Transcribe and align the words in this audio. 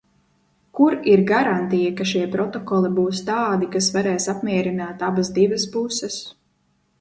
Kur 0.77 0.93
ir 1.09 1.19
garantija, 1.31 1.91
ka 1.99 2.07
šie 2.11 2.21
protokoli 2.35 2.91
būs 3.01 3.21
tādi, 3.29 3.69
kas 3.77 3.91
varēs 3.99 4.27
apmierināt 4.35 5.05
abas 5.11 5.31
divas 5.37 5.69
puses? 5.77 6.19